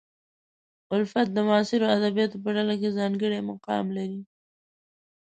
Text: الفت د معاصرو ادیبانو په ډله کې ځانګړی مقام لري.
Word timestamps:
الفت 0.97 1.27
د 1.33 1.37
معاصرو 1.47 1.85
ادیبانو 1.95 2.41
په 2.43 2.49
ډله 2.55 2.73
کې 2.79 2.95
ځانګړی 2.99 3.39
مقام 3.51 3.85
لري. 3.97 4.21